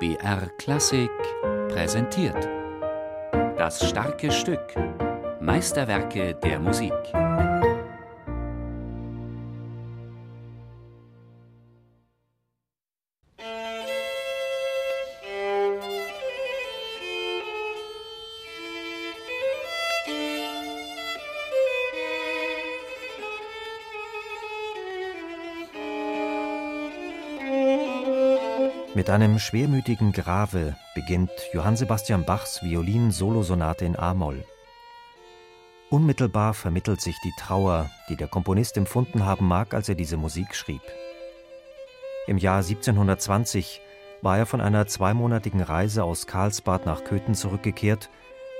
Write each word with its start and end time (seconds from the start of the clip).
BR 0.00 0.48
Klassik 0.56 1.10
präsentiert. 1.68 2.48
Das 3.58 3.86
starke 3.86 4.32
Stück. 4.32 4.74
Meisterwerke 5.40 6.34
der 6.36 6.58
Musik. 6.58 6.94
Mit 28.92 29.08
einem 29.08 29.38
schwermütigen 29.38 30.10
Grave 30.10 30.74
beginnt 30.96 31.30
Johann 31.52 31.76
Sebastian 31.76 32.24
Bachs 32.24 32.60
Violin-Solosonate 32.64 33.84
in 33.84 33.96
A-Moll. 33.96 34.44
Unmittelbar 35.90 36.54
vermittelt 36.54 37.00
sich 37.00 37.14
die 37.22 37.32
Trauer, 37.38 37.88
die 38.08 38.16
der 38.16 38.26
Komponist 38.26 38.76
empfunden 38.76 39.24
haben 39.24 39.46
mag, 39.46 39.74
als 39.74 39.88
er 39.88 39.94
diese 39.94 40.16
Musik 40.16 40.56
schrieb. 40.56 40.82
Im 42.26 42.36
Jahr 42.36 42.64
1720 42.64 43.80
war 44.22 44.38
er 44.38 44.46
von 44.46 44.60
einer 44.60 44.88
zweimonatigen 44.88 45.60
Reise 45.60 46.02
aus 46.02 46.26
Karlsbad 46.26 46.84
nach 46.84 47.04
Köthen 47.04 47.36
zurückgekehrt, 47.36 48.10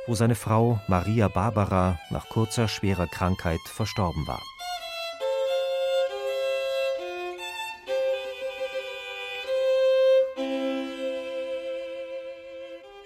wo 0.06 0.14
seine 0.14 0.36
Frau 0.36 0.78
Maria 0.86 1.26
Barbara 1.26 1.98
nach 2.10 2.28
kurzer 2.28 2.68
schwerer 2.68 3.08
Krankheit 3.08 3.60
verstorben 3.64 4.28
war. 4.28 4.42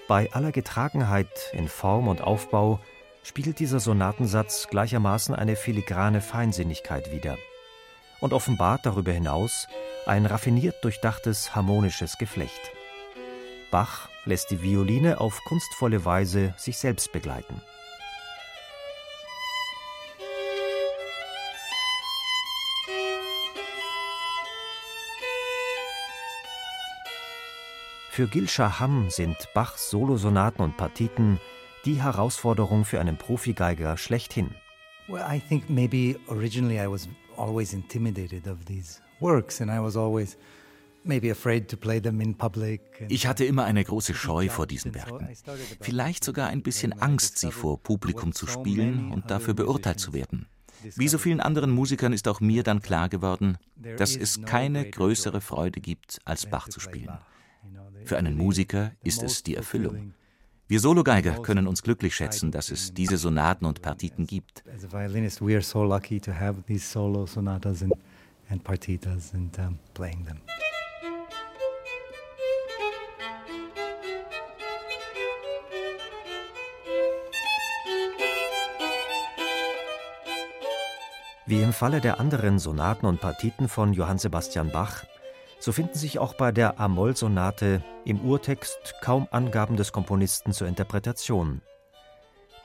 Bei 0.06 0.30
aller 0.32 0.52
Getragenheit 0.52 1.50
in 1.54 1.66
Form 1.66 2.08
und 2.08 2.20
Aufbau 2.20 2.78
spiegelt 3.22 3.58
dieser 3.58 3.80
Sonatensatz 3.80 4.68
gleichermaßen 4.68 5.34
eine 5.34 5.56
filigrane 5.56 6.20
Feinsinnigkeit 6.20 7.10
wider 7.10 7.38
und 8.20 8.34
offenbart 8.34 8.84
darüber 8.84 9.12
hinaus 9.12 9.66
ein 10.06 10.26
raffiniert 10.26 10.84
durchdachtes 10.84 11.54
harmonisches 11.54 12.18
Geflecht. 12.18 12.60
Bach 13.70 14.10
lässt 14.26 14.50
die 14.50 14.62
Violine 14.62 15.20
auf 15.20 15.40
kunstvolle 15.44 16.04
Weise 16.04 16.52
sich 16.58 16.76
selbst 16.76 17.10
begleiten. 17.12 17.62
Für 28.14 28.28
Gilscha 28.28 28.78
Hamm 28.78 29.10
sind 29.10 29.36
Bachs 29.54 29.90
Solosonaten 29.90 30.64
und 30.64 30.76
Partiten 30.76 31.40
die 31.84 32.00
Herausforderung 32.00 32.84
für 32.84 33.00
einen 33.00 33.16
Profigeiger 33.16 33.96
schlechthin. 33.96 34.54
Well, 35.08 35.24
I 35.28 35.40
think 35.40 35.68
maybe 35.68 36.16
originally 36.28 36.78
I 36.78 36.88
was 36.88 37.08
always 37.36 37.72
intimidated 37.72 38.46
of 38.46 38.64
these 38.66 39.00
works 39.18 39.60
and 39.60 39.68
I 39.68 39.82
was 39.82 39.96
always 39.96 40.38
ich 43.08 43.26
hatte 43.26 43.44
immer 43.44 43.64
eine 43.64 43.84
große 43.84 44.14
Scheu 44.14 44.48
vor 44.48 44.68
diesen 44.68 44.94
Werken. 44.94 45.28
Vielleicht 45.80 46.22
sogar 46.22 46.48
ein 46.48 46.62
bisschen 46.62 46.92
Angst, 46.92 47.38
sie 47.38 47.50
vor 47.50 47.82
Publikum 47.82 48.32
zu 48.32 48.46
spielen 48.46 49.10
und 49.10 49.28
dafür 49.28 49.54
beurteilt 49.54 49.98
zu 49.98 50.12
werden. 50.12 50.46
Wie 50.94 51.08
so 51.08 51.18
vielen 51.18 51.40
anderen 51.40 51.72
Musikern 51.72 52.12
ist 52.12 52.28
auch 52.28 52.40
mir 52.40 52.62
dann 52.62 52.80
klar 52.80 53.08
geworden, 53.08 53.58
dass 53.98 54.14
es 54.14 54.40
keine 54.42 54.88
größere 54.88 55.40
Freude 55.40 55.80
gibt, 55.80 56.20
als 56.24 56.46
Bach 56.46 56.68
zu 56.68 56.78
spielen. 56.78 57.18
Für 58.04 58.18
einen 58.18 58.36
Musiker 58.36 58.92
ist 59.02 59.22
es 59.22 59.42
die 59.42 59.54
Erfüllung. 59.54 60.12
Wir 60.66 60.80
Sologeiger 60.80 61.40
können 61.40 61.66
uns 61.66 61.82
glücklich 61.82 62.14
schätzen, 62.14 62.50
dass 62.50 62.70
es 62.70 62.92
diese 62.92 63.16
Sonaten 63.16 63.64
und 63.64 63.80
Partiten 63.80 64.26
gibt. 64.26 64.62
Wie 81.46 81.62
im 81.62 81.72
Falle 81.72 82.00
der 82.00 82.20
anderen 82.20 82.58
Sonaten 82.58 83.06
und 83.06 83.20
Partiten 83.20 83.68
von 83.68 83.92
Johann 83.92 84.18
Sebastian 84.18 84.70
Bach 84.70 85.04
so 85.64 85.72
finden 85.72 85.94
sich 85.94 86.18
auch 86.18 86.34
bei 86.34 86.52
der 86.52 86.78
A-Moll-Sonate 86.78 87.82
im 88.04 88.20
Urtext 88.20 88.96
kaum 89.00 89.26
Angaben 89.30 89.78
des 89.78 89.92
Komponisten 89.92 90.52
zur 90.52 90.68
Interpretation. 90.68 91.62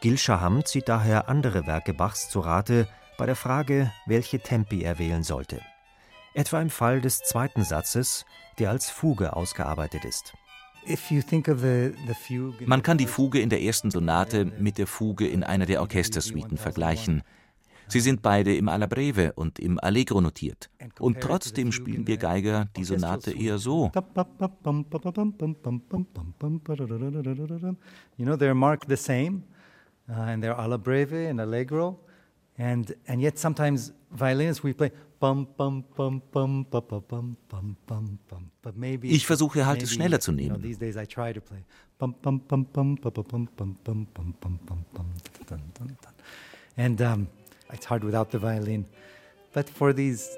Gil 0.02 0.18
Shaham 0.18 0.66
zieht 0.66 0.90
daher 0.90 1.30
andere 1.30 1.66
Werke 1.66 1.94
Bachs 1.94 2.30
zu 2.30 2.42
Rate 2.42 2.90
bei 3.18 3.26
der 3.26 3.38
Frage, 3.38 3.90
welche 4.06 4.42
Tempi 4.42 4.84
er 4.84 5.00
wählen 5.00 5.24
sollte. 5.24 5.62
Etwa 6.34 6.60
im 6.60 6.70
Fall 6.70 7.00
des 7.00 7.20
zweiten 7.20 7.64
Satzes, 7.64 8.26
der 8.60 8.70
als 8.70 8.90
Fuge 8.90 9.34
ausgearbeitet 9.34 10.04
ist. 10.04 10.34
Man 12.66 12.84
kann 12.84 12.98
die 12.98 13.08
Fuge 13.08 13.40
in 13.40 13.50
der 13.50 13.62
ersten 13.62 13.92
Sonate 13.92 14.44
mit 14.44 14.78
der 14.78 14.88
Fuge 14.88 15.26
in 15.26 15.46
einer 15.46 15.66
der 15.66 15.80
Orchestersuiten 15.80 16.58
vergleichen. 16.58 17.24
Sie 17.90 18.00
sind 18.00 18.22
beide 18.22 18.56
im 18.56 18.70
Alla 18.70 18.88
Breve 18.88 19.34
und 19.34 19.60
im 19.60 19.80
Allegro 19.80 20.22
notiert. 20.22 20.70
Und 21.00 21.20
trotzdem 21.22 21.72
spielen 21.72 22.08
wir 22.08 22.18
Geiger 22.18 22.68
die 22.76 22.84
Sonate 22.84 23.32
eher 23.32 23.58
so. 23.58 23.92
You 28.18 28.26
know, 28.26 28.36
they're 28.36 28.54
marked 28.54 28.90
the 28.90 28.96
same, 28.96 29.44
uh, 30.08 30.14
and 30.14 30.44
they're 30.44 30.58
Alla 30.58 30.78
Breve 30.78 31.30
and 31.30 31.40
Allegro. 31.40 32.00
And, 32.58 32.94
and 33.08 33.22
yet 33.22 33.38
sometimes 33.38 33.94
violinists 34.12 34.64
we 34.64 34.74
play 34.74 34.92
ich 39.02 39.26
versuche 39.26 39.66
halt 39.66 39.84
es 39.84 39.94
schneller 39.94 40.20
zu 40.20 40.32
nehmen. 40.32 40.64
And 46.78 47.02
um, 47.02 47.28
it's 47.72 47.86
hard 47.86 48.04
without 48.04 48.32
the 48.32 48.40
violin. 48.40 48.86
But 49.54 49.70
for 49.70 49.94
these, 49.94 50.38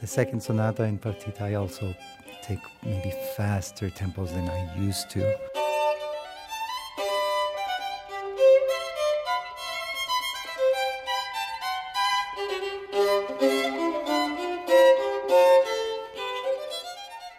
the 0.00 0.06
second 0.06 0.42
sonata 0.42 0.84
in 0.84 0.98
partita, 0.98 1.42
I 1.42 1.54
also 1.54 1.94
take 2.42 2.60
maybe 2.84 3.12
faster 3.36 3.90
tempos 3.90 4.32
than 4.32 4.48
I 4.48 4.76
used 4.78 5.10
to. 5.10 5.22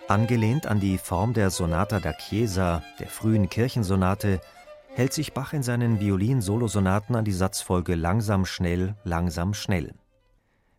Angelehnt 0.07 0.65
an 0.65 0.81
die 0.81 0.97
Form 0.97 1.33
der 1.33 1.49
Sonata 1.49 2.01
da 2.01 2.11
Chiesa, 2.11 2.83
der 2.99 3.07
frühen 3.07 3.49
Kirchensonate, 3.49 4.41
hält 4.93 5.13
sich 5.13 5.33
Bach 5.33 5.53
in 5.53 5.63
seinen 5.63 5.99
Violin-Solosonaten 5.99 7.15
an 7.15 7.25
die 7.25 7.31
Satzfolge 7.31 7.95
langsam 7.95 8.45
schnell, 8.45 8.95
langsam 9.03 9.53
schnell. 9.53 9.93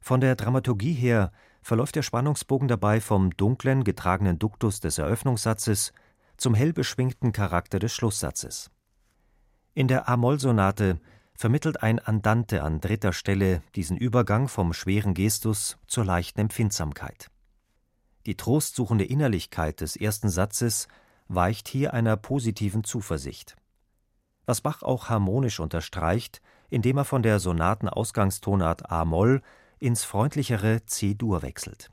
Von 0.00 0.20
der 0.20 0.36
Dramaturgie 0.36 0.92
her 0.92 1.32
verläuft 1.62 1.96
der 1.96 2.02
Spannungsbogen 2.02 2.68
dabei 2.68 3.00
vom 3.00 3.30
dunklen, 3.36 3.84
getragenen 3.84 4.38
Duktus 4.38 4.80
des 4.80 4.98
Eröffnungssatzes 4.98 5.92
zum 6.36 6.54
hell 6.54 6.72
beschwingten 6.72 7.32
Charakter 7.32 7.78
des 7.78 7.94
Schlusssatzes. 7.94 8.70
In 9.74 9.88
der 9.88 10.08
A-Moll-Sonate 10.08 11.00
vermittelt 11.34 11.82
ein 11.82 11.98
Andante 11.98 12.62
an 12.62 12.80
dritter 12.80 13.12
Stelle 13.12 13.62
diesen 13.74 13.96
Übergang 13.96 14.48
vom 14.48 14.72
schweren 14.72 15.14
Gestus 15.14 15.78
zur 15.86 16.04
leichten 16.04 16.40
Empfindsamkeit. 16.40 17.28
Die 18.26 18.36
trostsuchende 18.36 19.04
Innerlichkeit 19.04 19.80
des 19.80 19.96
ersten 19.96 20.28
Satzes 20.28 20.88
weicht 21.28 21.68
hier 21.68 21.94
einer 21.94 22.16
positiven 22.16 22.84
Zuversicht 22.84 23.56
was 24.46 24.60
Bach 24.60 24.82
auch 24.82 25.08
harmonisch 25.08 25.60
unterstreicht, 25.60 26.40
indem 26.70 26.98
er 26.98 27.04
von 27.04 27.22
der 27.22 27.38
Sonatenausgangstonart 27.38 28.90
a-Moll 28.90 29.42
ins 29.78 30.04
freundlichere 30.04 30.84
C-Dur 30.86 31.42
wechselt. 31.42 31.90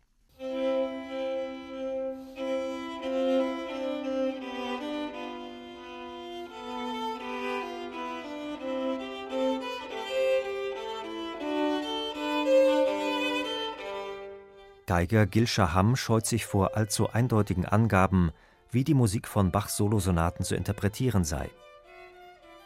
Geiger 14.89 15.27
Gilscha 15.27 15.75
Hamm 15.75 15.95
scheut 15.95 16.25
sich 16.25 16.47
vor 16.47 16.75
allzu 16.75 17.11
eindeutigen 17.11 17.63
Angaben, 17.63 18.31
wie 18.71 18.83
die 18.83 18.95
Musik 18.95 19.27
von 19.27 19.51
Bachs 19.51 19.77
Solosonaten 19.77 20.43
zu 20.43 20.55
interpretieren 20.55 21.23
sei. 21.23 21.51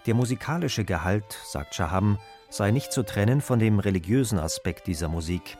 Der 0.05 0.15
musikalische 0.15 0.83
Gehalt, 0.83 1.37
sagt 1.45 1.75
Shaham, 1.75 2.17
sei 2.49 2.71
nicht 2.71 2.91
zu 2.91 3.03
trennen 3.03 3.39
von 3.39 3.59
dem 3.59 3.79
religiösen 3.79 4.37
Aspekt 4.37 4.87
dieser 4.87 5.07
Musik. 5.07 5.57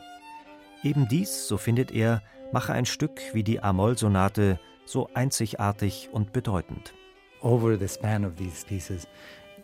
Eben 0.82 1.08
dies, 1.08 1.48
so 1.48 1.56
findet 1.56 1.90
er, 1.90 2.22
mache 2.52 2.74
ein 2.74 2.84
Stück 2.84 3.20
wie 3.32 3.42
die 3.42 3.62
A-Moll-Sonate 3.62 4.60
so 4.84 5.08
einzigartig 5.14 6.10
und 6.12 6.34
bedeutend. 6.34 6.92
Over 7.40 7.78
the 7.78 7.88
span 7.88 8.24
of 8.26 8.34
these 8.36 8.66
pieces, 8.66 9.08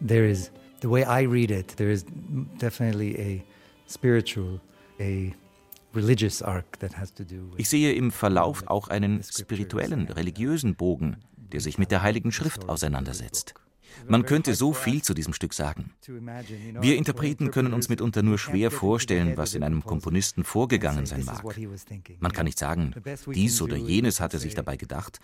there 0.07 0.27
is, 0.27 0.51
the 0.81 0.89
way 0.89 1.03
I 1.03 1.27
read 1.27 1.51
it, 1.51 1.77
there 1.77 1.93
is 1.93 2.07
definitely 2.59 3.17
a 3.19 3.91
spiritual, 3.91 4.61
a 4.99 5.33
ich 7.57 7.69
sehe 7.69 7.93
im 7.95 8.13
Verlauf 8.13 8.63
auch 8.69 8.87
einen 8.87 9.25
spirituellen, 9.25 10.07
religiösen 10.07 10.77
Bogen, 10.77 11.17
der 11.37 11.61
sich 11.61 11.79
mit 11.79 11.91
der 11.91 12.03
Heiligen 12.03 12.31
Schrift 12.31 12.69
auseinandersetzt. 12.69 13.55
Man 14.07 14.25
könnte 14.25 14.55
so 14.55 14.73
viel 14.73 15.03
zu 15.03 15.15
diesem 15.15 15.33
Stück 15.33 15.55
sagen. 15.55 15.93
Wir 16.81 16.97
Interpreten 16.97 17.51
können 17.51 17.73
uns 17.73 17.89
mitunter 17.89 18.23
nur 18.23 18.39
schwer 18.39 18.71
vorstellen, 18.71 19.37
was 19.37 19.55
in 19.55 19.63
einem 19.63 19.85
Komponisten 19.85 20.45
vorgegangen 20.45 21.07
sein 21.07 21.25
mag. 21.25 21.45
Man 22.19 22.33
kann 22.33 22.47
nicht 22.47 22.59
sagen, 22.59 22.95
dies 23.33 23.61
oder 23.63 23.77
jenes 23.77 24.21
hat 24.21 24.35
er 24.35 24.41
sich 24.41 24.55
dabei 24.55 24.77
gedacht. 24.77 25.21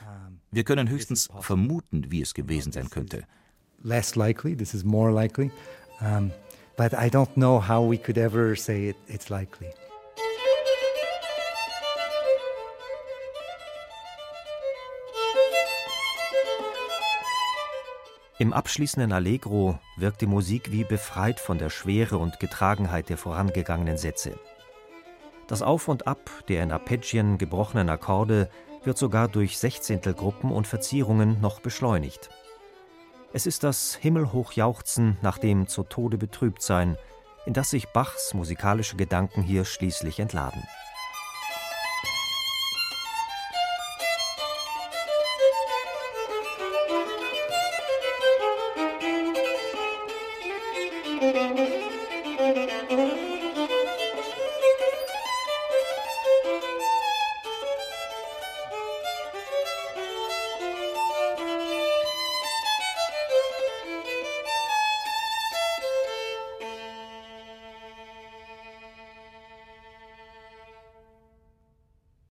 Wir 0.51 0.65
können 0.65 0.89
höchstens 0.89 1.29
vermuten, 1.41 2.11
wie 2.11 2.23
es 2.23 2.35
gewesen 2.35 2.73
sein 2.73 2.91
könnte. 2.91 3.25
Less 3.83 4.17
likely, 4.17 4.57
this 4.57 4.75
is 4.75 4.85
more 4.85 5.13
likely. 5.13 5.51
But 6.77 6.93
I 6.93 7.09
don't 7.09 7.33
know 7.35 7.61
how 7.67 7.91
we 7.91 7.97
could 7.97 8.19
ever 8.19 8.55
say 8.57 8.91
it, 8.91 8.97
it's 9.09 9.31
likely. 9.31 9.69
Im 18.39 18.53
abschließenden 18.53 19.13
Allegro 19.13 19.79
wirkt 19.97 20.21
die 20.21 20.27
Musik 20.27 20.71
wie 20.71 20.85
befreit 20.85 21.41
von 21.41 21.57
der 21.57 21.71
Schwere 21.71 22.19
und 22.19 22.39
Getragenheit 22.39 23.09
der 23.09 23.17
vorangegangenen 23.17 23.97
Sätze. 23.97 24.39
Das 25.47 25.63
Auf 25.63 25.89
und 25.89 26.07
Ab 26.07 26.29
der 26.49 26.63
in 26.63 26.71
Arpeggien 26.71 27.39
gebrochenen 27.39 27.89
Akkorde 27.89 28.51
wird 28.85 28.99
sogar 28.99 29.29
durch 29.29 29.59
Sechzehntelgruppen 29.59 30.51
und 30.51 30.67
Verzierungen 30.67 31.41
noch 31.41 31.61
beschleunigt. 31.61 32.29
Es 33.33 33.47
ist 33.47 33.65
das 33.65 33.95
Himmelhochjauchzen 33.95 35.17
nach 35.23 35.39
dem 35.39 35.67
zu 35.67 35.83
Tode 35.83 36.19
betrübt 36.19 36.61
sein, 36.61 36.99
in 37.47 37.55
das 37.55 37.71
sich 37.71 37.89
Bachs 37.89 38.35
musikalische 38.35 38.97
Gedanken 38.97 39.41
hier 39.41 39.65
schließlich 39.65 40.21
entladen. 40.21 40.63